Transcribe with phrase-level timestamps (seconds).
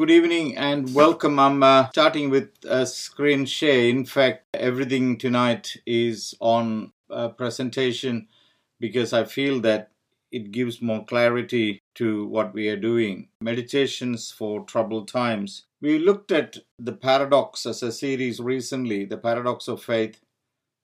[0.00, 1.38] good evening and welcome.
[1.38, 3.86] I'm uh, starting with a screen share.
[3.86, 8.26] In fact, everything tonight is on a presentation
[8.80, 9.90] because I feel that
[10.32, 13.28] it gives more clarity to what we are doing.
[13.42, 15.66] Meditations for Troubled Times.
[15.82, 20.18] We looked at the paradox as a series recently the paradox of faith,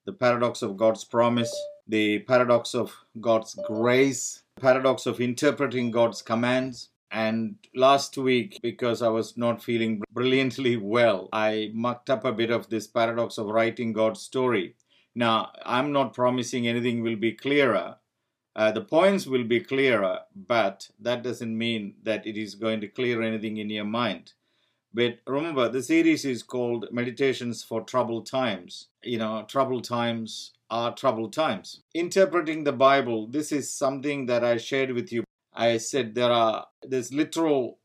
[0.04, 1.54] the paradox of God's promise,
[1.88, 9.08] the paradox of God's grace, paradox of interpreting God's commands and last week, because I
[9.08, 13.92] was not feeling brilliantly well, I mucked up a bit of this paradox of writing
[13.92, 14.74] God's story.
[15.14, 17.96] Now, I'm not promising anything will be clearer.
[18.54, 22.88] Uh, the points will be clearer, but that doesn't mean that it is going to
[22.88, 24.32] clear anything in your mind.
[24.92, 28.88] But remember, the series is called Meditations for Troubled Times.
[29.02, 31.82] You know, troubled times are troubled times.
[31.94, 35.25] Interpreting the Bible, this is something that I shared with you
[35.56, 37.78] I said there are there's literal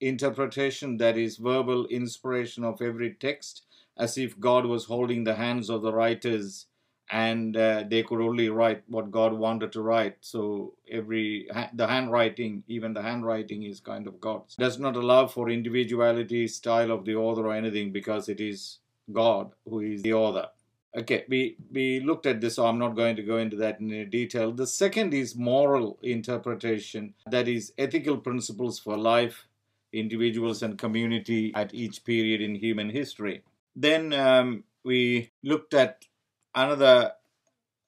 [0.00, 3.62] interpretation that is verbal inspiration of every text
[3.96, 6.66] as if God was holding the hands of the writers
[7.10, 10.16] and uh, they could only write what God wanted to write.
[10.20, 14.56] So every the handwriting, even the handwriting, is kind of God's.
[14.56, 18.78] Does not allow for individuality, style of the author or anything because it is
[19.10, 20.48] God who is the author.
[20.96, 24.08] Okay, we, we looked at this, so I'm not going to go into that in
[24.08, 24.52] detail.
[24.52, 29.46] The second is moral interpretation, that is, ethical principles for life,
[29.92, 33.42] individuals, and community at each period in human history.
[33.76, 36.06] Then um, we looked at
[36.54, 37.12] another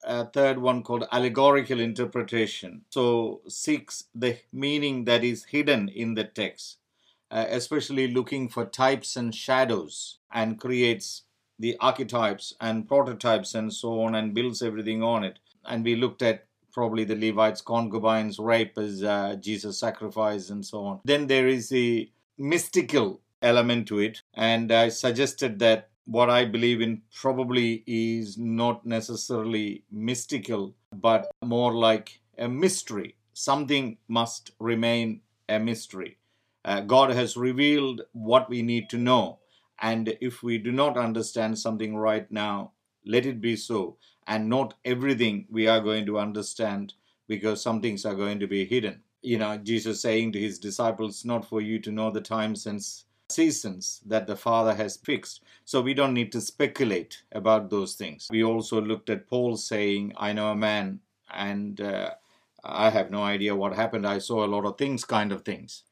[0.03, 2.83] uh, third one called allegorical interpretation.
[2.91, 6.77] So, seeks the meaning that is hidden in the text,
[7.31, 11.23] uh, especially looking for types and shadows, and creates
[11.61, 15.39] the archetypes and prototypes and so on and builds everything on it.
[15.63, 20.83] And we looked at probably the Levites' concubines' rape as uh, Jesus' sacrifice and so
[20.85, 20.99] on.
[21.05, 26.81] Then there is the mystical element to it, and I suggested that what I believe
[26.81, 33.15] in probably is not necessarily mystical, but more like a mystery.
[33.33, 36.17] Something must remain a mystery.
[36.65, 39.40] Uh, God has revealed what we need to know
[39.81, 42.71] and if we do not understand something right now,
[43.05, 43.97] let it be so.
[44.27, 46.93] And not everything we are going to understand
[47.27, 49.01] because some things are going to be hidden.
[49.23, 52.81] You know, Jesus saying to his disciples, not for you to know the times and
[53.29, 55.43] seasons that the Father has fixed.
[55.65, 58.27] So we don't need to speculate about those things.
[58.29, 60.99] We also looked at Paul saying, I know a man
[61.33, 62.11] and uh,
[62.63, 64.05] I have no idea what happened.
[64.05, 65.83] I saw a lot of things, kind of things.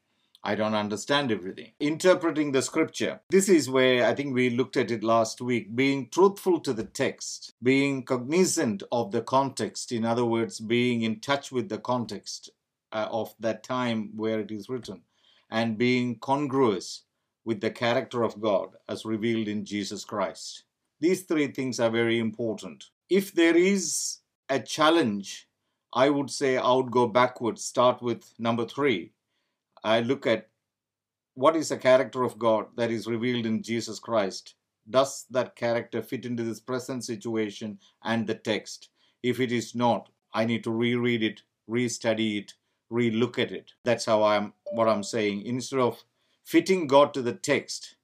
[0.42, 1.72] I don't understand everything.
[1.80, 3.20] Interpreting the scripture.
[3.28, 5.76] This is where I think we looked at it last week.
[5.76, 11.20] Being truthful to the text, being cognizant of the context, in other words, being in
[11.20, 12.50] touch with the context
[12.90, 15.02] uh, of that time where it is written,
[15.50, 17.02] and being congruous
[17.44, 20.64] with the character of God as revealed in Jesus Christ.
[21.00, 22.86] These three things are very important.
[23.10, 24.18] If there is
[24.48, 25.48] a challenge,
[25.92, 29.12] I would say I would go backwards, start with number three
[29.82, 30.48] I look at
[31.34, 34.54] what is the character of God that is revealed in Jesus Christ.
[34.88, 38.88] Does that character fit into this present situation and the text?
[39.22, 42.54] If it is not, I need to reread it, restudy it,
[42.92, 43.72] relook at it.
[43.84, 45.42] That's how I'm what I'm saying.
[45.42, 46.04] Instead of
[46.44, 47.96] fitting God to the text,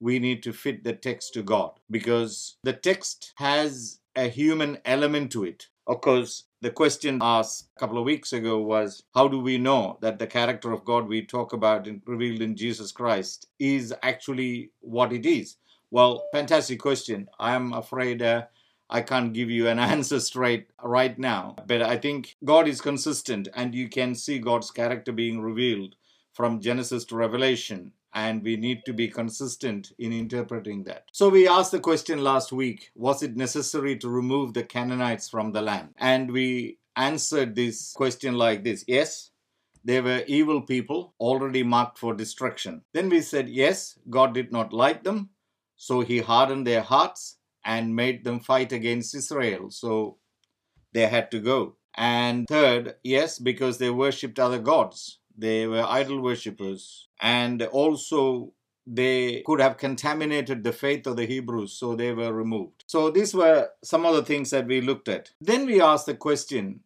[0.00, 5.32] we need to fit the text to God because the text has a human element
[5.32, 5.68] to it.
[5.86, 9.98] Of course, the question asked a couple of weeks ago was how do we know
[10.00, 14.70] that the character of God we talk about in, revealed in Jesus Christ is actually
[14.80, 15.56] what it is?
[15.90, 17.28] Well, fantastic question.
[17.38, 18.44] I'm afraid uh,
[18.88, 23.48] I can't give you an answer straight right now, but I think God is consistent
[23.54, 25.96] and you can see God's character being revealed
[26.34, 31.04] from Genesis to Revelation and we need to be consistent in interpreting that.
[31.12, 35.52] So we asked the question last week was it necessary to remove the Canaanites from
[35.52, 35.90] the land?
[35.98, 39.30] And we answered this question like this yes,
[39.84, 42.82] they were evil people already marked for destruction.
[42.92, 45.30] Then we said yes, God did not like them,
[45.76, 49.70] so he hardened their hearts and made them fight against Israel.
[49.70, 50.18] So
[50.92, 51.76] they had to go.
[51.96, 55.20] And third, yes, because they worshipped other gods.
[55.36, 57.08] They were idol worshippers.
[57.20, 58.52] And also,
[58.86, 62.84] they could have contaminated the faith of the Hebrews, so they were removed.
[62.86, 65.30] So, these were some of the things that we looked at.
[65.40, 66.80] Then we asked the question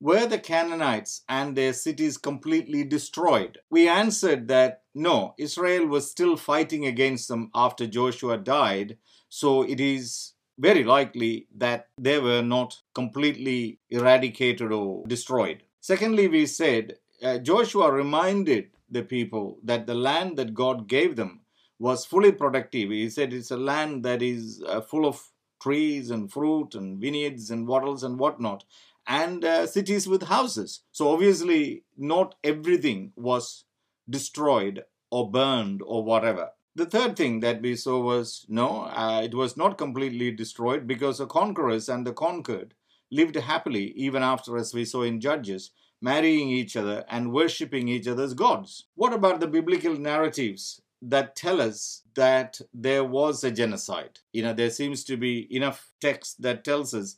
[0.00, 3.58] were the Canaanites and their cities completely destroyed?
[3.70, 8.98] We answered that no, Israel was still fighting against them after Joshua died,
[9.30, 15.62] so it is very likely that they were not completely eradicated or destroyed.
[15.80, 21.40] Secondly, we said uh, Joshua reminded the people that the land that God gave them
[21.78, 22.90] was fully productive.
[22.90, 25.30] He said it's a land that is uh, full of
[25.60, 28.64] trees and fruit and vineyards and wattles and whatnot,
[29.06, 30.80] and uh, cities with houses.
[30.92, 33.64] So obviously, not everything was
[34.08, 36.50] destroyed or burned or whatever.
[36.76, 41.18] The third thing that we saw was no, uh, it was not completely destroyed because
[41.18, 42.74] the conquerors and the conquered
[43.10, 45.70] lived happily even after, as we saw in Judges,
[46.04, 48.84] marrying each other and worshipping each other's gods.
[48.94, 54.18] What about the biblical narratives that tell us that there was a genocide?
[54.30, 57.16] You know, there seems to be enough text that tells us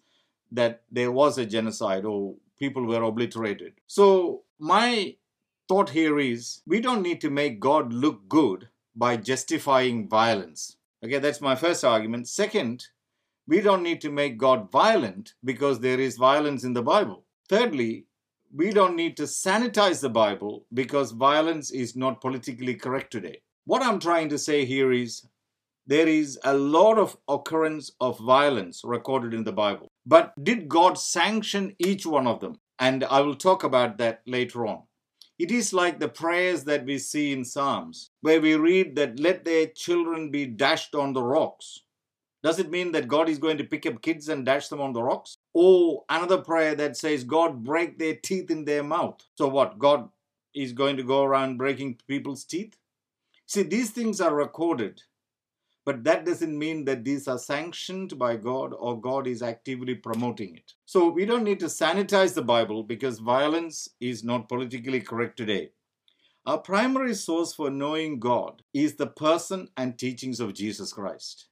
[0.53, 3.73] that there was a genocide or people were obliterated.
[3.89, 5.17] So, my
[5.69, 10.77] thought here is we don't need to make God look good by justifying violence.
[11.05, 12.29] Okay, that's my first argument.
[12.29, 12.87] Second,
[13.49, 17.25] we don't need to make God violent because there is violence in the Bible.
[17.49, 18.07] Thirdly,
[18.57, 23.43] we don't need to sanitize the Bible because violence is not politically correct today.
[23.67, 25.27] What I'm trying to say here is
[25.87, 29.89] there is a lot of occurrence of violence recorded in the Bible.
[30.07, 32.59] But did God sanction each one of them?
[32.79, 34.85] And I will talk about that later on.
[35.39, 39.45] It is like the prayers that we see in Psalms, where we read that let
[39.45, 41.83] their children be dashed on the rocks.
[42.47, 44.93] Does it mean that God is going to pick up kids and dash them on
[44.93, 45.39] the rocks?
[45.53, 49.21] Or another prayer that says, God break their teeth in their mouth.
[49.37, 49.81] So what?
[49.81, 50.09] God
[50.55, 52.77] is going to go around breaking people's teeth?
[53.47, 55.03] See, these things are recorded
[55.87, 60.57] but that doesn't mean that these are sanctioned by God or God is actively promoting
[60.57, 60.75] it.
[60.85, 65.71] So we don't need to sanitize the Bible because violence is not politically correct today.
[66.45, 71.47] Our primary source for knowing God is the person and teachings of Jesus Christ,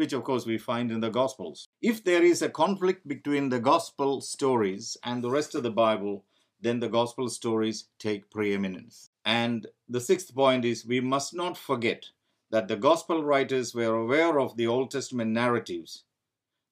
[0.00, 1.68] which of course we find in the Gospels.
[1.82, 6.24] If there is a conflict between the Gospel stories and the rest of the Bible,
[6.60, 9.10] then the Gospel stories take preeminence.
[9.26, 12.06] And the sixth point is we must not forget
[12.50, 16.04] that the gospel writers were aware of the Old Testament narratives,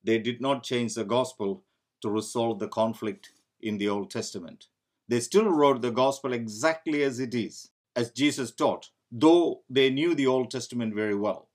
[0.03, 1.63] they did not change the gospel
[2.01, 4.67] to resolve the conflict in the Old Testament.
[5.09, 10.15] They still wrote the gospel exactly as it is, as Jesus taught, though they knew
[10.15, 11.48] the Old Testament very well.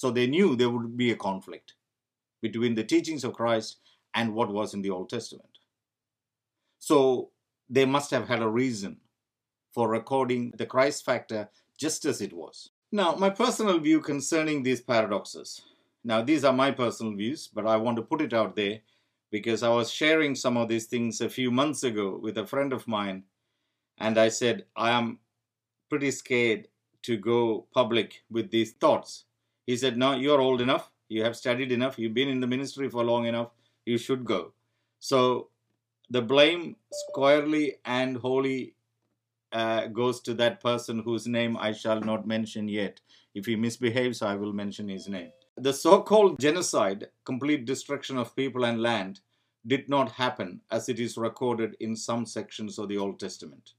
[0.00, 1.74] So they knew there would be a conflict
[2.40, 3.80] between the teachings of Christ
[4.14, 5.58] and what was in the Old Testament.
[6.78, 7.32] So
[7.68, 8.96] they must have had a reason
[9.74, 12.70] for recording the Christ factor just as it was.
[12.90, 15.60] Now, my personal view concerning these paradoxes.
[16.02, 18.80] Now, these are my personal views, but I want to put it out there
[19.30, 22.72] because I was sharing some of these things a few months ago with a friend
[22.72, 23.24] of mine,
[23.98, 25.18] and I said, I am
[25.90, 26.68] pretty scared
[27.02, 29.26] to go public with these thoughts.
[29.70, 32.88] He said, No, you're old enough, you have studied enough, you've been in the ministry
[32.88, 33.50] for long enough,
[33.86, 34.52] you should go.
[34.98, 35.50] So,
[36.10, 38.74] the blame squarely and wholly
[39.52, 43.00] uh, goes to that person whose name I shall not mention yet.
[43.36, 45.30] If he misbehaves, I will mention his name.
[45.56, 49.20] The so called genocide, complete destruction of people and land,
[49.68, 53.74] did not happen as it is recorded in some sections of the Old Testament.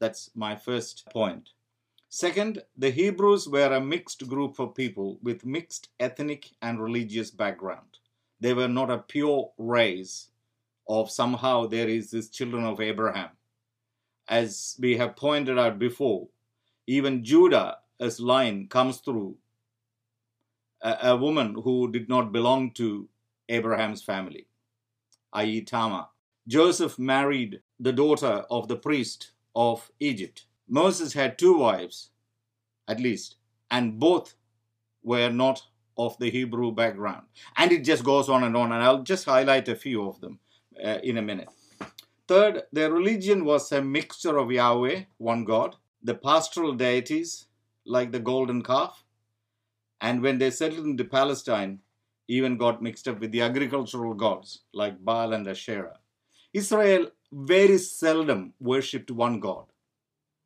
[0.00, 1.50] That's my first point.
[2.08, 7.98] Second, the Hebrews were a mixed group of people with mixed ethnic and religious background.
[8.40, 10.28] They were not a pure race
[10.88, 13.30] of somehow there is this children of Abraham
[14.28, 16.28] as we have pointed out before,
[16.86, 19.36] even Judah's line comes through
[20.82, 23.08] a, a woman who did not belong to
[23.48, 24.46] Abraham's family,
[25.32, 26.08] i.e., Tamar.
[26.46, 30.44] Joseph married the daughter of the priest of Egypt.
[30.68, 32.10] Moses had two wives,
[32.86, 33.36] at least,
[33.70, 34.34] and both
[35.02, 35.62] were not
[35.96, 37.26] of the Hebrew background.
[37.56, 40.38] And it just goes on and on, and I'll just highlight a few of them
[40.82, 41.48] uh, in a minute.
[42.28, 47.46] Third, their religion was a mixture of Yahweh, one God, the pastoral deities
[47.86, 49.04] like the golden calf,
[50.00, 51.80] and when they settled into Palestine,
[52.28, 55.98] even got mixed up with the agricultural gods like Baal and Asherah.
[56.52, 59.64] Israel very seldom worshipped one God.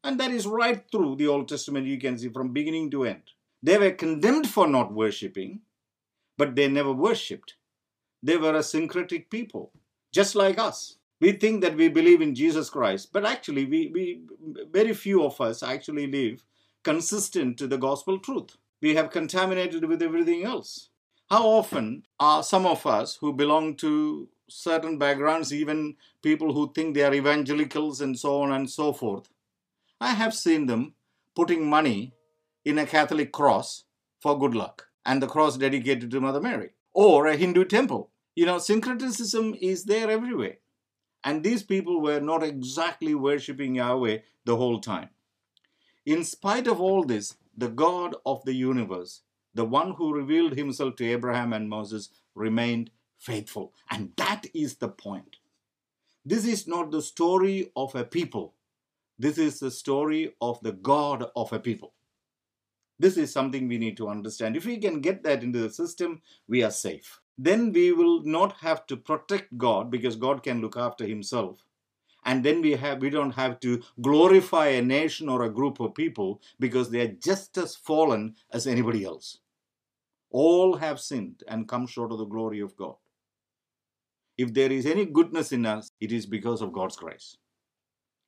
[0.04, 3.22] And that is right through the Old Testament, you can see from beginning to end.
[3.62, 5.60] They were condemned for not worshipping,
[6.36, 7.54] but they never worshipped.
[8.22, 9.72] They were a syncretic people,
[10.12, 14.22] just like us we think that we believe in Jesus Christ, but actually, we, we
[14.72, 16.42] very few of us actually live
[16.82, 18.56] consistent to the gospel truth.
[18.80, 20.88] We have contaminated with everything else.
[21.30, 26.96] How often are some of us who belong to certain backgrounds, even people who think
[26.96, 29.28] they are evangelicals and so on and so forth,
[30.02, 30.94] I have seen them
[31.36, 32.14] putting money
[32.64, 33.84] in a Catholic cross
[34.20, 38.10] for good luck and the cross dedicated to Mother Mary or a Hindu temple.
[38.34, 40.56] You know, syncretism is there everywhere.
[41.22, 45.10] And these people were not exactly worshipping Yahweh the whole time.
[46.04, 49.22] in spite of all this, the God of the universe,
[49.54, 53.72] the one who revealed himself to Abraham and Moses, remained faithful.
[53.88, 55.36] And that is the point.
[56.24, 58.54] This is not the story of a people.
[59.18, 61.94] This is the story of the God of a people.
[62.98, 64.56] This is something we need to understand.
[64.56, 67.20] If we can get that into the system, we are safe.
[67.36, 71.64] Then we will not have to protect God because God can look after himself.
[72.24, 75.94] And then we have we don't have to glorify a nation or a group of
[75.94, 79.38] people because they are just as fallen as anybody else.
[80.30, 82.94] All have sinned and come short of the glory of God.
[84.38, 87.36] If there is any goodness in us, it is because of God's grace.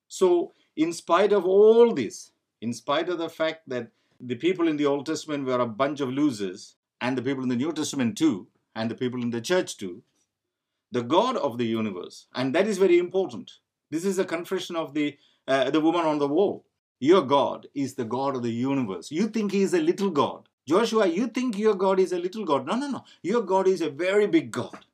[0.08, 3.90] So, in spite of all this, in spite of the fact that
[4.20, 7.48] the people in the Old Testament were a bunch of losers, and the people in
[7.48, 10.02] the New Testament too, and the people in the church too,
[10.90, 13.52] the God of the universe, and that is very important.
[13.90, 15.16] This is a confession of the
[15.46, 16.64] uh, the woman on the wall.
[17.00, 19.10] Your God is the God of the universe.
[19.10, 20.48] You think He is a little God.
[20.66, 22.66] Joshua, you think your God is a little God.
[22.66, 23.04] No, no, no.
[23.22, 24.86] Your God is a very big God.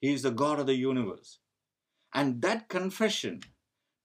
[0.00, 1.38] He is the God of the universe.
[2.14, 3.42] And that confession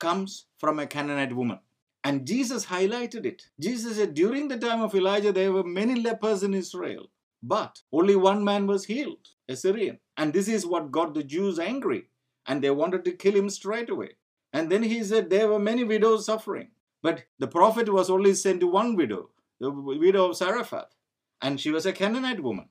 [0.01, 1.59] comes from a Canaanite woman.
[2.03, 3.43] And Jesus highlighted it.
[3.59, 7.05] Jesus said, during the time of Elijah, there were many lepers in Israel,
[7.43, 9.99] but only one man was healed, a Syrian.
[10.17, 12.07] And this is what got the Jews angry,
[12.47, 14.09] and they wanted to kill him straight away.
[14.51, 16.69] And then he said, there were many widows suffering.
[17.03, 19.29] But the prophet was only sent to one widow,
[19.59, 20.95] the widow of Zarephath,
[21.41, 22.69] and she was a Canaanite woman.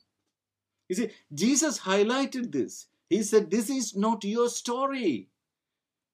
[0.88, 2.87] You see, Jesus highlighted this.
[3.08, 5.28] He said, This is not your story.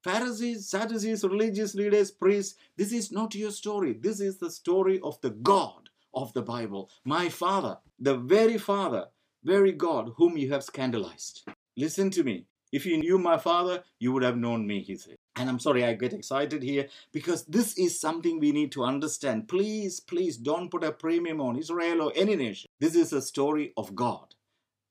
[0.07, 3.91] Pharisees, Sadducees, religious leaders, priests, this is not your story.
[3.91, 9.07] This is the story of the God of the Bible, my Father, the very Father,
[9.43, 11.45] very God whom you have scandalized.
[11.75, 12.45] Listen to me.
[12.71, 15.17] If you knew my Father, you would have known me, he said.
[15.35, 19.49] And I'm sorry, I get excited here because this is something we need to understand.
[19.49, 22.69] Please, please don't put a premium on Israel or any nation.
[22.79, 24.35] This is a story of God.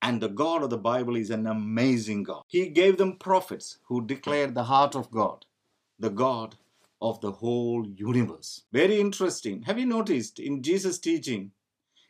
[0.03, 2.43] And the God of the Bible is an amazing God.
[2.47, 5.45] He gave them prophets who declared the heart of God,
[5.99, 6.57] the God
[7.01, 8.63] of the whole universe.
[8.73, 9.63] Very interesting.
[9.63, 11.51] Have you noticed in Jesus' teaching,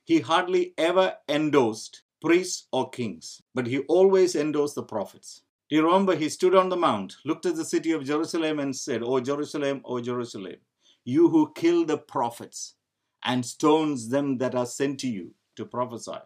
[0.04, 5.42] he hardly ever endorsed priests or kings, but he always endorsed the prophets.
[5.68, 8.74] Do you remember he stood on the mount, looked at the city of Jerusalem, and
[8.74, 10.56] said, O Jerusalem, O Jerusalem,
[11.04, 12.74] you who kill the prophets
[13.24, 16.18] and stones them that are sent to you to prophesy.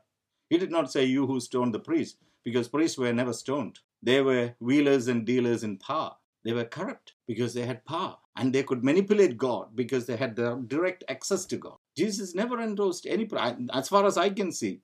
[0.50, 3.78] He did not say, You who stoned the priests, because priests were never stoned.
[4.02, 6.12] They were wheelers and dealers in power.
[6.44, 10.36] They were corrupt because they had power and they could manipulate God because they had
[10.36, 11.76] the direct access to God.
[11.96, 13.28] Jesus never endorsed any,
[13.72, 14.80] as far as I can see.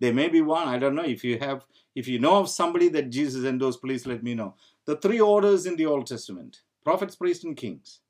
[0.00, 1.04] There may be one, I don't know.
[1.04, 1.64] If you have,
[1.94, 4.54] if you know of somebody that Jesus endorsed, please let me know.
[4.86, 8.00] The three orders in the Old Testament prophets, priests, and kings.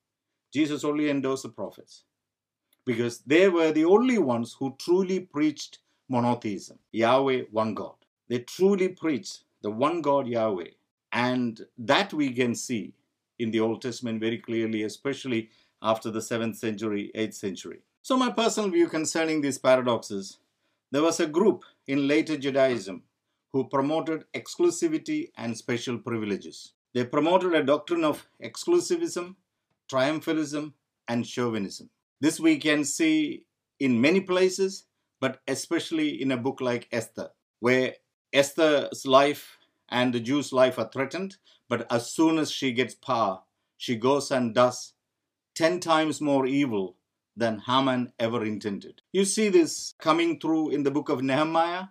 [0.54, 2.04] Jesus only endorsed the prophets
[2.86, 5.78] because they were the only ones who truly preached
[6.10, 7.94] monotheism Yahweh, one God.
[8.28, 10.72] They truly preach the one God Yahweh.
[11.12, 12.94] And that we can see
[13.38, 15.48] in the Old Testament very clearly, especially
[15.82, 17.80] after the 7th century, 8th century.
[18.02, 20.38] So, my personal view concerning these paradoxes
[20.92, 23.04] there was a group in later Judaism
[23.52, 26.72] who promoted exclusivity and special privileges.
[26.94, 29.36] They promoted a doctrine of exclusivism,
[29.90, 30.72] triumphalism,
[31.06, 31.90] and chauvinism.
[32.20, 33.44] This we can see
[33.78, 34.84] in many places
[35.20, 37.94] but especially in a book like Esther, where
[38.32, 39.58] Esther's life
[39.88, 41.36] and the Jews' life are threatened,
[41.68, 43.40] but as soon as she gets power,
[43.76, 44.94] she goes and does
[45.54, 46.96] 10 times more evil
[47.36, 49.02] than Haman ever intended.
[49.12, 51.84] You see this coming through in the book of Nehemiah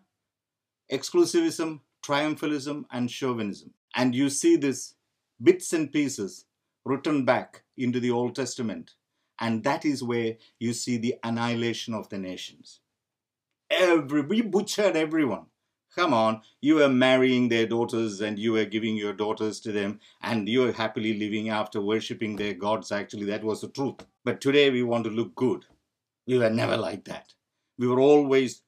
[0.91, 3.73] exclusivism, triumphalism, and chauvinism.
[3.95, 4.95] And you see this
[5.41, 6.45] bits and pieces
[6.83, 8.95] written back into the Old Testament.
[9.39, 12.79] And that is where you see the annihilation of the nations
[13.69, 15.45] every we butchered everyone.
[15.95, 19.99] Come on you were marrying their daughters and you were giving your daughters to them
[20.21, 22.91] and you were happily living after worshipping their gods.
[22.91, 24.05] Actually that was the truth.
[24.23, 25.65] But today we want to look good.
[26.27, 27.33] We were never like that.
[27.77, 28.61] We were always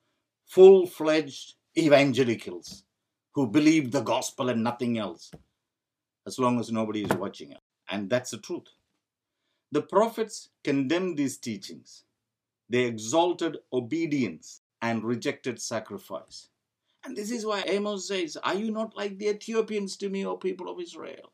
[0.47, 2.83] full-fledged evangelicals
[3.33, 5.31] who believed the gospel and nothing else
[6.25, 7.61] as long as nobody is watching us.
[7.89, 8.67] And that's the truth.
[9.71, 12.03] The prophets condemned these teachings.
[12.69, 16.49] They exalted obedience and rejected sacrifice.
[17.03, 20.37] And this is why Amos says, Are you not like the Ethiopians to me, O
[20.37, 21.31] people of Israel?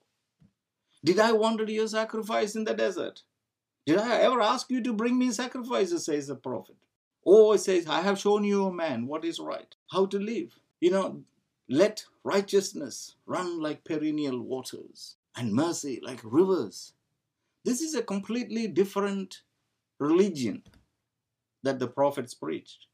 [1.03, 3.23] Did I wander your sacrifice in the desert?
[3.85, 6.75] Did I ever ask you to bring me sacrifices, says the prophet?
[7.23, 10.57] Or says, I have shown you, O man, what is right, how to live.
[10.79, 11.23] You know,
[11.69, 16.93] let righteousness run like perennial waters and mercy like rivers.
[17.65, 19.41] This is a completely different
[19.99, 20.63] religion
[21.63, 22.87] that the prophets preached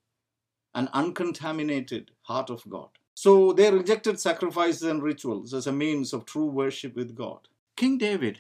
[0.76, 2.90] an uncontaminated heart of God.
[3.14, 7.48] So they rejected sacrifices and rituals as a means of true worship with God.
[7.76, 8.40] King David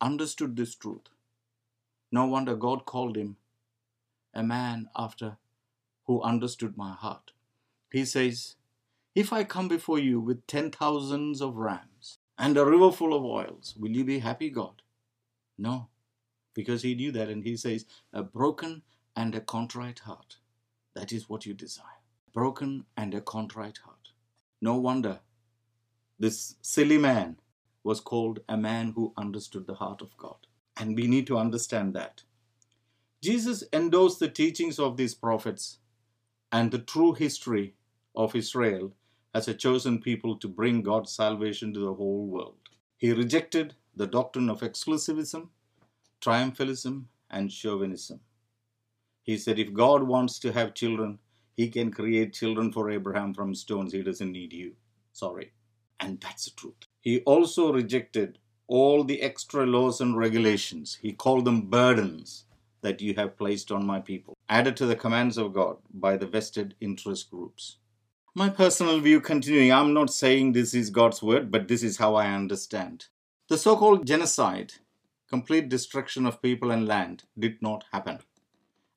[0.00, 1.08] understood this truth.
[2.10, 3.36] No wonder God called him
[4.32, 5.36] a man after
[6.06, 7.32] who understood my heart.
[7.92, 8.56] He says,
[9.14, 13.24] If I come before you with ten thousands of rams and a river full of
[13.24, 14.82] oils, will you be happy, God?
[15.56, 15.88] No,
[16.54, 18.82] because he knew that, and he says, A broken
[19.14, 20.38] and a contrite heart.
[20.94, 21.84] That is what you desire.
[22.32, 24.10] Broken and a contrite heart.
[24.60, 25.20] No wonder
[26.18, 27.36] this silly man
[27.82, 30.46] was called a man who understood the heart of God.
[30.76, 32.22] And we need to understand that.
[33.22, 35.78] Jesus endorsed the teachings of these prophets
[36.50, 37.74] and the true history
[38.14, 38.92] of Israel
[39.34, 42.68] as a chosen people to bring God's salvation to the whole world.
[42.96, 45.48] He rejected the doctrine of exclusivism,
[46.20, 48.20] triumphalism, and chauvinism.
[49.24, 51.18] He said, if God wants to have children,
[51.56, 53.92] he can create children for Abraham from stones.
[53.92, 54.74] He doesn't need you.
[55.12, 55.52] Sorry.
[55.98, 56.74] And that's the truth.
[57.00, 60.98] He also rejected all the extra laws and regulations.
[61.00, 62.44] He called them burdens
[62.82, 66.26] that you have placed on my people, added to the commands of God by the
[66.26, 67.78] vested interest groups.
[68.34, 72.14] My personal view continuing, I'm not saying this is God's word, but this is how
[72.14, 73.06] I understand.
[73.48, 74.74] The so called genocide,
[75.30, 78.18] complete destruction of people and land, did not happen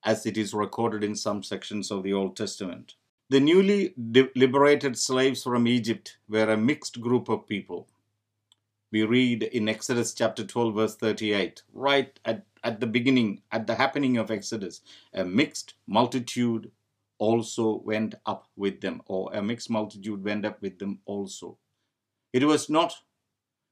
[0.07, 2.95] as it is recorded in some sections of the Old Testament.
[3.29, 7.89] The newly liberated slaves from Egypt were a mixed group of people.
[8.89, 13.75] We read in Exodus chapter 12, verse 38, right at, at the beginning, at the
[13.75, 14.79] happening of Exodus,
[15.13, 16.71] a mixed multitude
[17.17, 21.57] also went up with them, or a mixed multitude went up with them also.
[22.31, 22.95] It was not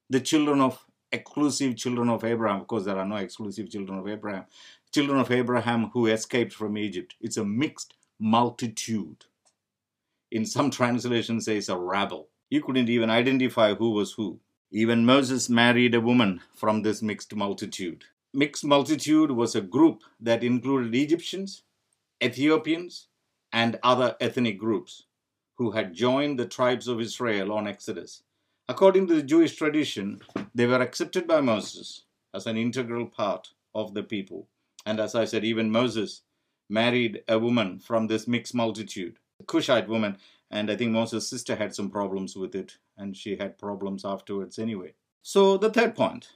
[0.10, 0.86] the children of
[1.16, 4.46] exclusive children of Abraham, of course, there are no exclusive children of Abraham,
[4.94, 7.16] children of Abraham who escaped from Egypt.
[7.20, 9.26] It's a mixed multitude.
[10.32, 12.30] In some translations, it says a rabble.
[12.50, 14.40] You couldn't even identify who was who.
[14.72, 18.04] Even Moses married a woman from this mixed multitude.
[18.34, 21.64] Mixed multitude was a group that included Egyptians,
[22.22, 23.08] Ethiopians,
[23.54, 25.04] and other ethnic groups
[25.58, 28.24] who had joined the tribes of Israel on Exodus.
[28.68, 30.22] According to the Jewish tradition,
[30.56, 34.48] they were accepted by Moses as an integral part of the people.
[34.88, 36.22] And as I said, even Moses
[36.68, 40.18] married a woman from this mixed multitude, a Cushite woman.
[40.50, 44.58] And I think Moses' sister had some problems with it, and she had problems afterwards
[44.58, 44.94] anyway.
[45.22, 46.30] So, the third point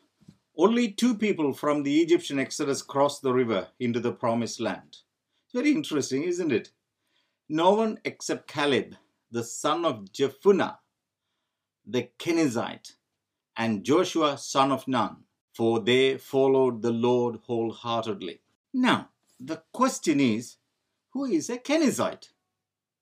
[0.58, 4.98] only two people from the Egyptian Exodus crossed the river into the promised land.
[5.54, 6.72] Very interesting, isn't it?
[7.48, 8.96] No one except Caleb,
[9.32, 10.78] the son of Jephunneh,
[11.90, 12.94] the Kenizzite,
[13.58, 15.18] and Joshua, son of Nun,
[15.54, 18.42] for they followed the Lord wholeheartedly.
[18.74, 20.58] Now, the question is
[21.12, 22.30] who is a Kenizzite?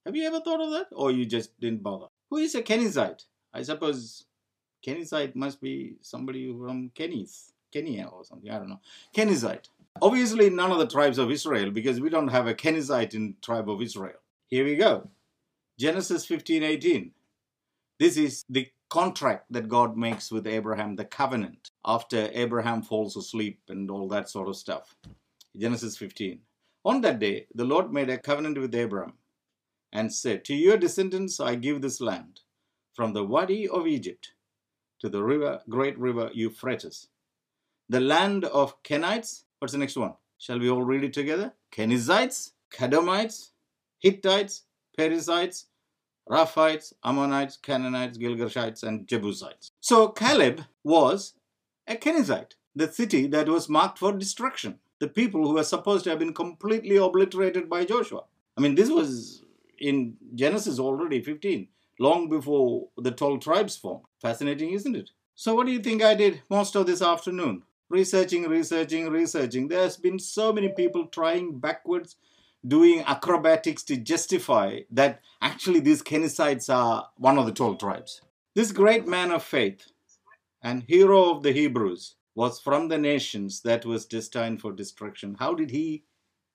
[0.06, 0.88] Have you ever thought of that?
[0.94, 2.08] Or you just didn't bother?
[2.30, 3.26] Who is a Kenizzite?
[3.54, 4.26] I suppose
[4.86, 8.50] Kenizzite must be somebody from Kenis, Kenya or something.
[8.50, 8.80] I don't know.
[9.16, 9.68] Kenizzite.
[10.02, 13.70] Obviously, none of the tribes of Israel because we don't have a Kenizzite in tribe
[13.70, 14.20] of Israel.
[14.48, 15.10] Here we go.
[15.78, 17.12] Genesis 15 18.
[18.00, 23.60] This is the contract that God makes with Abraham, the covenant, after Abraham falls asleep
[23.68, 24.96] and all that sort of stuff.
[25.56, 26.40] Genesis 15.
[26.86, 29.14] On that day, the Lord made a covenant with Abraham
[29.92, 32.42] and said, To your descendants I give this land,
[32.94, 34.32] from the Wadi of Egypt
[35.00, 37.08] to the river, great river Euphrates.
[37.90, 40.14] The land of Kenites, what's the next one?
[40.38, 41.54] Shall we all read it together?
[41.72, 43.52] Kenizzites, Kadmonites,
[44.00, 44.64] Hittites,
[44.98, 45.66] Perizzites,
[46.30, 49.72] Rephaites, Ammonites, Canaanites, Gilgashites, and Jebusites.
[49.80, 51.34] So Caleb was
[51.88, 54.80] a Kenizzite, the city that was marked for destruction.
[55.00, 58.24] The people who were supposed to have been completely obliterated by Joshua.
[58.58, 59.44] I mean, this was
[59.80, 61.68] in Genesis already 15,
[62.00, 64.06] long before the 12 tribes formed.
[64.22, 65.12] Fascinating, isn't it?
[65.36, 67.62] So, what do you think I did most of this afternoon?
[67.90, 69.68] Researching, researching, researching.
[69.68, 72.16] There's been so many people trying backwards
[72.66, 78.22] doing acrobatics to justify that actually these Kenizzites are one of the 12 tribes.
[78.56, 79.92] This great man of faith
[80.62, 85.36] and hero of the Hebrews was from the nations that was destined for destruction.
[85.40, 86.04] How did he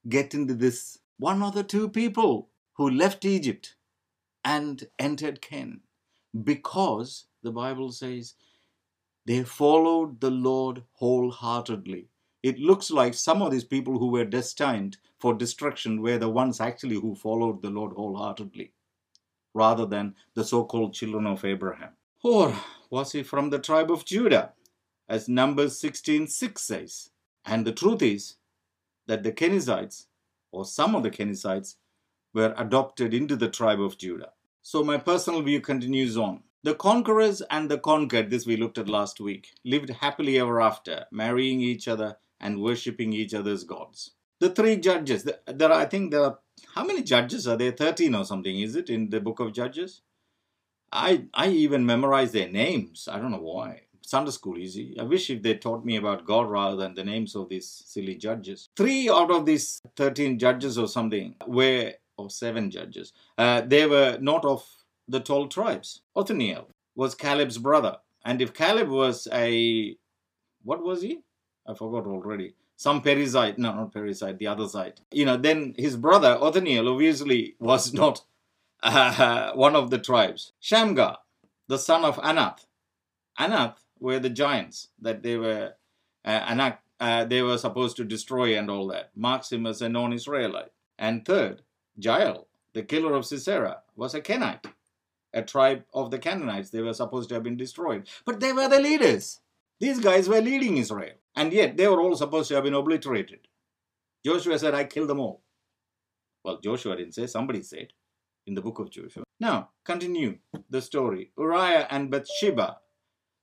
[0.08, 0.98] get into this?
[1.18, 3.76] One of the two people who left Egypt
[4.44, 5.82] and entered Canaan
[6.44, 8.34] because the Bible says
[9.26, 12.08] they followed the Lord wholeheartedly.
[12.42, 16.60] It looks like some of these people who were destined for destruction were the ones
[16.60, 18.72] actually who followed the Lord wholeheartedly,
[19.54, 21.90] rather than the so called children of Abraham.
[22.24, 22.54] Or
[22.90, 24.52] was he from the tribe of Judah,
[25.08, 27.10] as Numbers 16:6 says?
[27.44, 28.36] And the truth is,
[29.06, 30.06] that the Kenizzites,
[30.52, 31.76] or some of the Kenizzites,
[32.34, 34.32] were adopted into the tribe of Judah.
[34.62, 36.42] So my personal view continues on.
[36.62, 41.06] The conquerors and the conquered, this we looked at last week, lived happily ever after,
[41.10, 44.10] marrying each other and worshipping each other's gods.
[44.40, 46.38] The three judges, there are, I think there are,
[46.74, 47.72] how many judges are there?
[47.72, 50.02] 13 or something, is it, in the book of Judges?
[50.90, 53.08] I, I even memorized their names.
[53.10, 53.82] I don't know why.
[54.04, 54.96] Sunday school easy.
[54.98, 58.16] I wish if they taught me about God rather than the names of these silly
[58.16, 58.68] judges.
[58.76, 64.18] Three out of these 13 judges or something were, or seven judges, uh, they were
[64.20, 64.66] not of
[65.08, 66.02] the 12 tribes.
[66.16, 67.96] Othniel was Caleb's brother.
[68.24, 69.96] And if Caleb was a,
[70.62, 71.20] what was he?
[71.72, 72.54] I forgot already.
[72.76, 75.00] Some Perizzite, no, not Perizzite, the other side.
[75.10, 78.24] You know, then his brother Othniel obviously was not
[78.82, 80.52] uh, one of the tribes.
[80.60, 81.18] Shamgar,
[81.68, 82.66] the son of Anath.
[83.38, 85.74] Anath were the giants that they were
[86.24, 89.10] uh, Anak, uh, they were supposed to destroy and all that.
[89.16, 90.70] Marks him as a non-Israelite.
[90.98, 91.62] And third,
[91.96, 94.66] Jael, the killer of Sisera, was a Kenite,
[95.32, 96.70] a tribe of the Canaanites.
[96.70, 99.40] They were supposed to have been destroyed, but they were the leaders.
[99.80, 103.48] These guys were leading Israel, and yet they were all supposed to have been obliterated.
[104.24, 105.42] Joshua said, "I killed them all."
[106.44, 107.92] Well, Joshua didn't say; somebody said
[108.46, 109.24] in the book of Joshua.
[109.40, 110.38] Now, continue
[110.70, 111.32] the story.
[111.38, 112.78] Uriah and Bathsheba.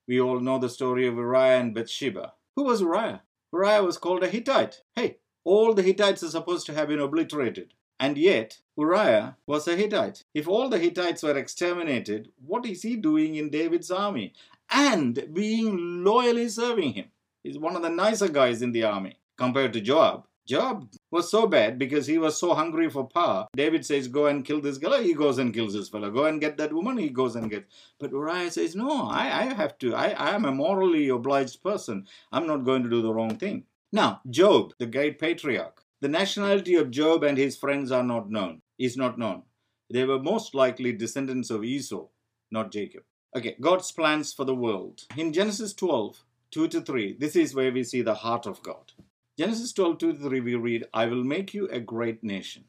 [0.07, 2.33] We all know the story of Uriah and Bathsheba.
[2.55, 3.23] Who was Uriah?
[3.53, 4.81] Uriah was called a Hittite.
[4.95, 7.73] Hey, all the Hittites are supposed to have been obliterated.
[7.99, 10.23] And yet, Uriah was a Hittite.
[10.33, 14.33] If all the Hittites were exterminated, what is he doing in David's army?
[14.71, 17.11] And being loyally serving him.
[17.43, 20.25] He's one of the nicer guys in the army compared to Joab.
[20.45, 23.47] Joab was so bad because he was so hungry for power.
[23.55, 25.03] David says, Go and kill this guy.
[25.03, 26.09] He goes and kills this fellow.
[26.09, 26.97] Go and get that woman.
[26.97, 27.71] He goes and gets.
[27.99, 29.93] But Uriah says, No, I, I have to.
[29.93, 32.07] I, I am a morally obliged person.
[32.31, 33.65] I'm not going to do the wrong thing.
[33.91, 38.61] Now, Job, the great patriarch, the nationality of Job and his friends are not known,
[38.79, 39.43] is not known.
[39.91, 42.07] They were most likely descendants of Esau,
[42.51, 43.03] not Jacob.
[43.35, 45.03] Okay, God's plans for the world.
[45.15, 48.91] In Genesis 12, 2 to 3, this is where we see the heart of God.
[49.37, 52.65] Genesis 12 2 3, we read, I will make you a great nation.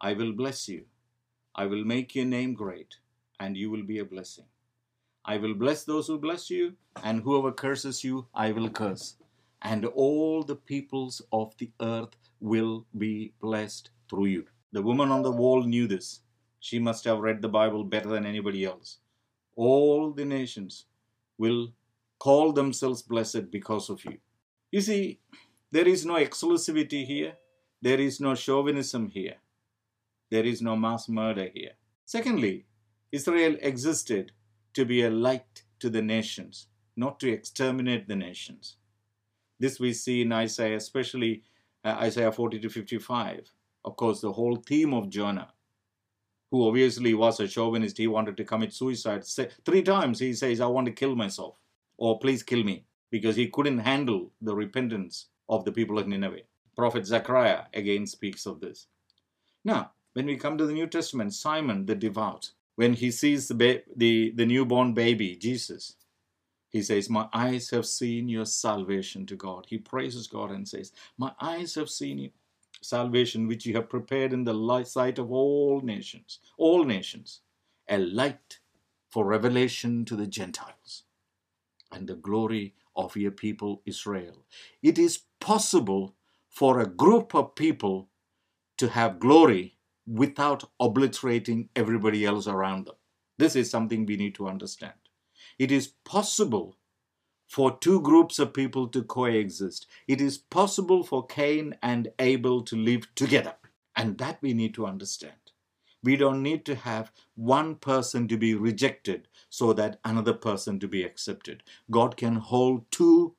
[0.00, 0.84] I will bless you.
[1.54, 2.96] I will make your name great,
[3.38, 4.44] and you will be a blessing.
[5.24, 9.16] I will bless those who bless you, and whoever curses you, I will curse.
[9.62, 14.44] And all the peoples of the earth will be blessed through you.
[14.72, 16.20] The woman on the wall knew this.
[16.60, 18.98] She must have read the Bible better than anybody else.
[19.54, 20.86] All the nations
[21.38, 21.72] will
[22.18, 24.18] call themselves blessed because of you.
[24.70, 25.20] You see,
[25.70, 27.34] there is no exclusivity here.
[27.82, 29.36] There is no chauvinism here.
[30.30, 31.72] There is no mass murder here.
[32.04, 32.66] Secondly,
[33.12, 34.32] Israel existed
[34.74, 38.76] to be a light to the nations, not to exterminate the nations.
[39.58, 41.42] This we see in Isaiah, especially
[41.84, 43.50] uh, Isaiah 40 to 55.
[43.84, 45.52] Of course, the whole theme of Jonah,
[46.50, 49.24] who obviously was a chauvinist, he wanted to commit suicide.
[49.64, 51.54] Three times he says, I want to kill myself,
[51.98, 56.42] or please kill me, because he couldn't handle the repentance of the people of Nineveh.
[56.76, 58.86] Prophet Zechariah again speaks of this.
[59.64, 63.54] Now, when we come to the New Testament, Simon the devout, when he sees the,
[63.54, 65.96] ba- the, the newborn baby, Jesus,
[66.68, 69.66] he says, My eyes have seen your salvation to God.
[69.68, 72.30] He praises God and says, My eyes have seen
[72.82, 77.40] salvation which you have prepared in the sight of all nations, all nations,
[77.88, 78.58] a light
[79.08, 81.05] for revelation to the Gentiles
[81.92, 84.44] and the glory of your people Israel.
[84.82, 86.14] It is possible
[86.48, 88.08] for a group of people
[88.78, 92.96] to have glory without obliterating everybody else around them.
[93.38, 94.94] This is something we need to understand.
[95.58, 96.76] It is possible
[97.48, 99.86] for two groups of people to coexist.
[100.08, 103.54] It is possible for Cain and Abel to live together.
[103.96, 105.45] And that we need to understand.
[106.06, 110.86] We don't need to have one person to be rejected so that another person to
[110.86, 111.64] be accepted.
[111.90, 113.34] God can hold two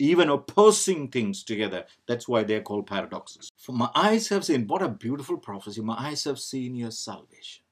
[0.00, 1.84] even opposing things together.
[2.08, 3.52] That's why they're called paradoxes.
[3.56, 7.62] For my eyes have seen, what a beautiful prophecy, my eyes have seen your salvation,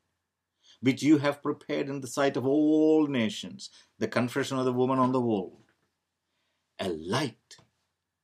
[0.81, 5.01] which you have prepared in the sight of all nations, the confession of the woman
[5.01, 5.63] on the wall,
[6.79, 7.57] a light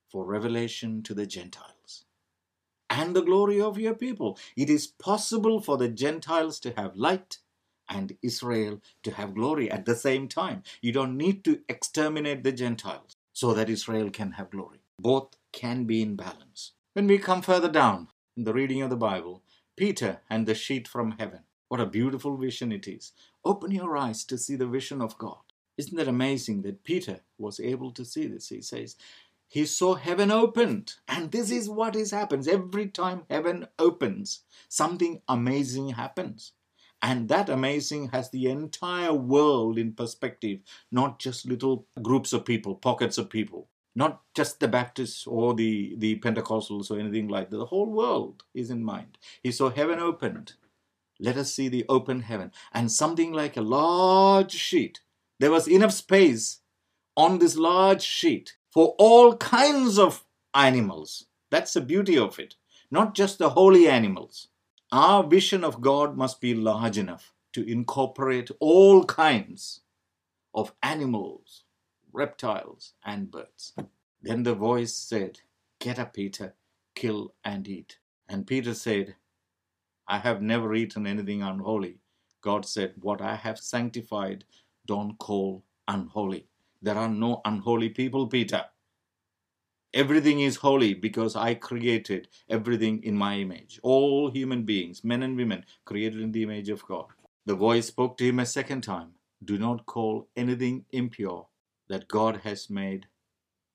[0.07, 1.74] for revelation to the Gentiles
[2.95, 4.39] and the glory of your people.
[4.57, 7.39] It is possible for the Gentiles to have light
[7.89, 10.63] and Israel to have glory at the same time.
[10.81, 14.81] You don't need to exterminate the Gentiles so that Israel can have glory.
[14.99, 16.73] Both can be in balance.
[16.95, 19.43] When we come further down in the reading of the Bible,
[19.77, 21.41] Peter and the sheet from heaven.
[21.69, 23.13] What a beautiful vision it is.
[23.45, 25.39] Open your eyes to see the vision of God.
[25.77, 28.51] Isn't that amazing that Peter was able to see this?
[28.51, 28.95] He says,
[29.49, 30.95] he saw heaven opened.
[31.07, 32.49] And this is what is happens.
[32.49, 36.53] Every time heaven opens, something amazing happens.
[37.01, 42.75] And that amazing has the entire world in perspective, not just little groups of people,
[42.75, 47.59] pockets of people, not just the Baptists or the, the Pentecostals or anything like that.
[47.59, 49.19] The whole world is in mind.
[49.43, 50.55] He saw heaven opened.
[51.21, 52.53] Let us see the open heaven.
[52.73, 55.01] And something like a large sheet.
[55.39, 56.61] There was enough space
[57.17, 61.27] on this large sheet for all kinds of animals.
[61.51, 62.57] That's the beauty of it.
[62.91, 64.49] Not just the holy animals.
[64.91, 69.83] Our vision of God must be large enough to incorporate all kinds
[70.55, 71.65] of animals,
[72.13, 73.75] reptiles, and birds.
[74.21, 75.41] Then the voice said,
[75.79, 76.55] Get up, Peter,
[76.97, 77.99] kill and eat.
[78.29, 79.15] And Peter said,
[80.09, 81.99] I have never eaten anything unholy.
[82.41, 84.45] God said, What I have sanctified,
[84.87, 86.49] don't call unholy.
[86.85, 88.67] There are no unholy people, Peter.
[89.95, 93.81] Everything is holy because I created everything in my image.
[93.83, 97.07] All human beings, men and women, created in the image of God.
[97.47, 101.49] The voice spoke to him a second time Do not call anything impure
[101.89, 103.07] that God has made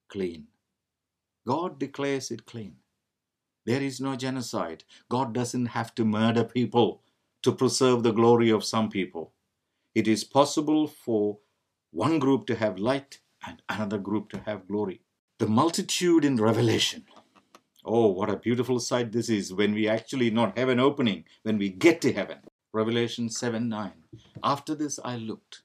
[0.10, 0.48] clean.
[1.48, 2.76] God declares it clean.
[3.66, 4.84] There is no genocide.
[5.10, 7.04] God doesn't have to murder people
[7.44, 9.34] to preserve the glory of some people.
[9.96, 11.40] It is possible for
[11.92, 15.02] one group to have light and another group to have glory.
[15.40, 17.06] The multitude in Revelation.
[17.86, 21.58] Oh, what a beautiful sight this is when we actually not have an opening, when
[21.58, 22.40] we get to heaven.
[22.72, 23.92] Revelation 7 9.
[24.44, 25.64] After this I looked,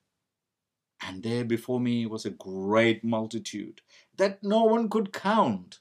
[1.03, 3.83] and there before me was a great multitude
[4.17, 5.81] that no one could count.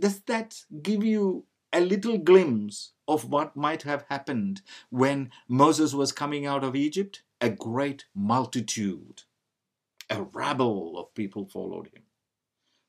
[0.00, 6.10] Does that give you a little glimpse of what might have happened when Moses was
[6.10, 7.22] coming out of Egypt?
[7.40, 9.22] A great multitude
[10.10, 12.02] a rabble of people followed him.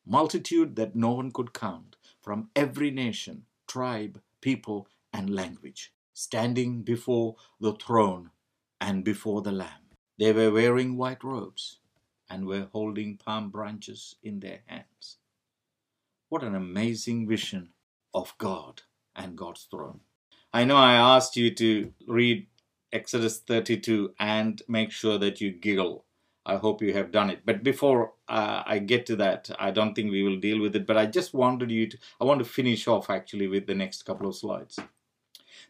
[0.06, 7.36] Multitude that no one could count from every nation, tribe, people, and language, standing before
[7.60, 8.32] the throne
[8.80, 9.90] and before the Lamb.
[10.18, 11.80] They were wearing white robes
[12.30, 15.18] and were holding palm branches in their hands.
[16.30, 17.70] What an amazing vision
[18.14, 18.84] of God
[19.16, 20.02] and God's throne.
[20.54, 22.48] I know I asked you to read
[22.92, 26.06] Exodus 32 and make sure that you giggle
[26.50, 27.42] I hope you have done it.
[27.46, 30.88] But before uh, I get to that, I don't think we will deal with it.
[30.88, 34.04] But I just wanted you to, I want to finish off actually with the next
[34.04, 34.80] couple of slides.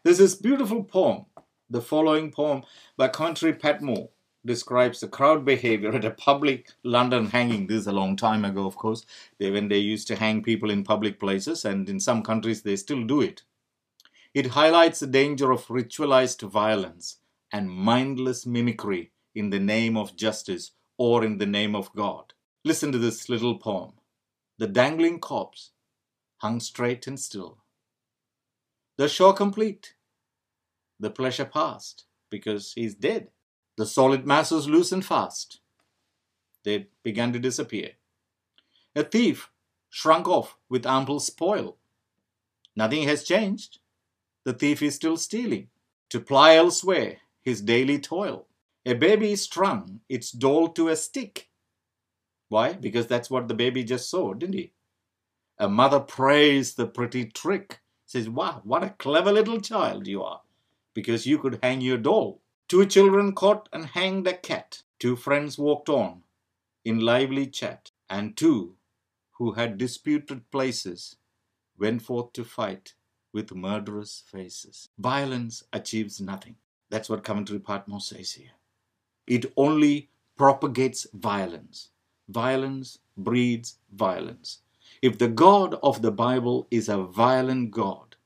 [0.02, 1.26] There's this beautiful poem.
[1.68, 2.62] The following poem
[2.96, 4.08] by Coventry Patmore
[4.44, 7.66] describes the crowd behavior at a public London hanging.
[7.66, 9.04] This is a long time ago, of course,
[9.38, 12.76] they, when they used to hang people in public places, and in some countries they
[12.76, 13.42] still do it.
[14.32, 17.18] It highlights the danger of ritualized violence
[17.52, 22.32] and mindless mimicry in the name of justice or in the name of God.
[22.64, 23.92] Listen to this little poem.
[24.58, 25.70] The dangling corpse
[26.38, 27.58] hung straight and still.
[28.98, 29.94] The show complete.
[30.98, 33.28] The pleasure past because he's dead.
[33.76, 35.60] The solid masses loose and fast.
[36.64, 37.92] They began to disappear.
[38.94, 39.50] A thief
[39.88, 41.78] shrunk off with ample spoil.
[42.76, 43.78] Nothing has changed.
[44.44, 45.68] The thief is still stealing
[46.10, 48.46] to ply elsewhere his daily toil.
[48.86, 51.50] A baby is strung its doll to a stick.
[52.48, 52.72] Why?
[52.72, 54.72] Because that's what the baby just saw, didn't he?
[55.58, 57.80] A mother praised the pretty trick.
[58.06, 60.40] Says, wow, what a clever little child you are.
[60.94, 62.40] Because you could hang your doll.
[62.68, 64.82] Two children caught and hanged a cat.
[64.98, 66.22] Two friends walked on
[66.84, 67.90] in lively chat.
[68.08, 68.76] And two
[69.32, 71.16] who had disputed places
[71.78, 72.94] went forth to fight
[73.32, 74.88] with murderous faces.
[74.98, 76.56] Violence achieves nothing.
[76.88, 78.50] That's what Coventry Patmore says here
[79.30, 81.90] it only propagates violence.
[82.28, 84.58] Violence breeds violence.
[85.02, 88.16] If the God of the Bible is a violent God,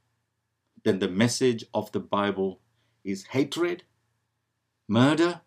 [0.85, 2.61] then the message of the Bible
[3.05, 3.85] is hatred,
[4.89, 5.43] murder,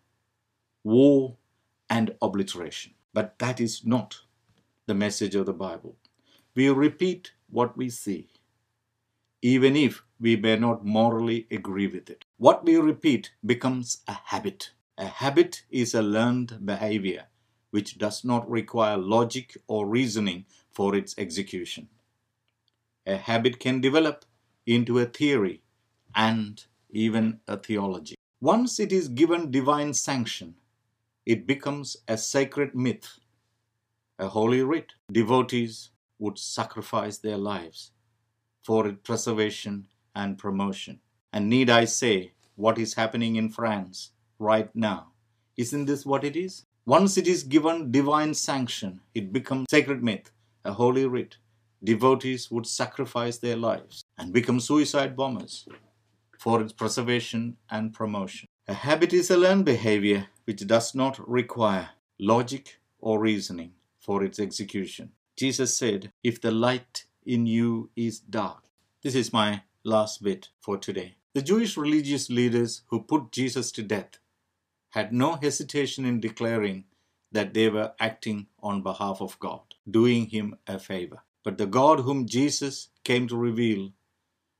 [0.84, 1.36] war,
[1.90, 2.94] and obliteration.
[3.12, 4.20] But that is not
[4.86, 5.96] the message of the Bible.
[6.54, 8.28] We repeat what we see,
[9.42, 12.24] even if we may not morally agree with it.
[12.36, 14.70] What we repeat becomes a habit.
[15.00, 17.26] A habit is a learned behavior
[17.70, 21.88] which does not require logic or reasoning for its execution.
[23.06, 24.24] A habit can develop
[24.66, 25.62] into a theory
[26.16, 28.16] and even a theology.
[28.40, 30.56] Once it is given divine sanction,
[31.24, 33.20] it becomes a sacred myth,
[34.18, 34.94] a holy writ.
[35.12, 37.92] Devotees would sacrifice their lives
[38.64, 40.98] for its preservation and promotion.
[41.32, 45.08] And need I say what is happening in France right now.
[45.56, 46.64] Isn't this what it is?
[46.86, 50.30] Once it is given divine sanction, it becomes sacred myth,
[50.64, 51.36] a holy writ,
[51.82, 55.68] devotees would sacrifice their lives and become suicide bombers
[56.38, 58.48] for its preservation and promotion.
[58.66, 64.38] A habit is a learned behavior which does not require logic or reasoning for its
[64.38, 65.10] execution.
[65.36, 68.64] Jesus said, If the light in you is dark.
[69.02, 71.16] This is my last bit for today.
[71.34, 74.18] The Jewish religious leaders who put Jesus to death
[74.90, 76.84] had no hesitation in declaring
[77.32, 81.22] that they were acting on behalf of God, doing him a favor.
[81.44, 83.92] But the God whom Jesus came to reveal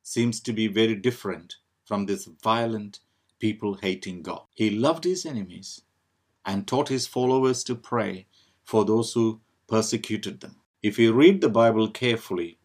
[0.02, 3.00] seems to be very different from this violent,
[3.38, 4.42] people hating God.
[4.54, 5.82] He loved his enemies
[6.44, 8.26] and taught his followers to pray
[8.64, 10.56] for those who persecuted them.
[10.82, 12.58] If we read the Bible carefully,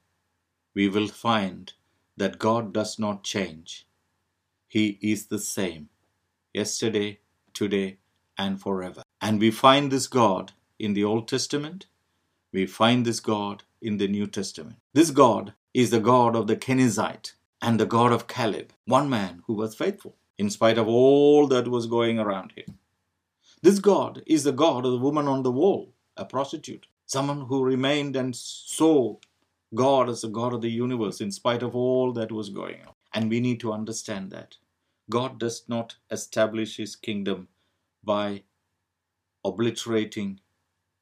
[0.73, 1.73] we will find
[2.17, 3.87] that God does not change.
[4.67, 5.89] He is the same
[6.53, 7.19] yesterday,
[7.53, 7.97] today,
[8.37, 9.03] and forever.
[9.21, 11.85] And we find this God in the Old Testament.
[12.51, 14.77] We find this God in the New Testament.
[14.93, 19.43] This God is the God of the Kenizzite and the God of Caleb, one man
[19.47, 22.77] who was faithful in spite of all that was going around him.
[23.61, 27.63] This God is the God of the woman on the wall, a prostitute, someone who
[27.63, 29.15] remained and saw
[29.73, 32.93] God as the God of the universe in spite of all that was going on.
[33.13, 34.57] And we need to understand that.
[35.09, 37.49] God does not establish his kingdom
[38.03, 38.43] by
[39.43, 40.39] obliterating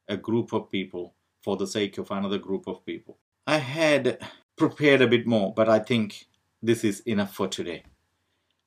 [0.08, 3.18] a group of people for the sake of another group of people.
[3.48, 4.20] I had
[4.58, 6.28] prepared a bit more, but I think
[6.62, 7.84] this is enough for today.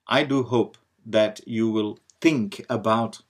[0.06, 3.22] I do hope that you will think about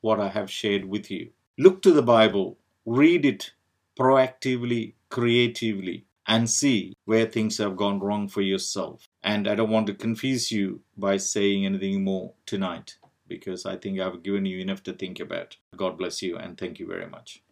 [0.00, 1.30] what I have shared with you.
[1.58, 3.52] Look to the Bible, read it
[3.98, 9.08] proactively, creatively, and see where things have gone wrong for yourself.
[9.22, 12.96] And I don't want to confuse you by saying anything more tonight
[13.28, 15.56] because I think I've given you enough to think about.
[15.76, 17.42] God bless you and thank you very much.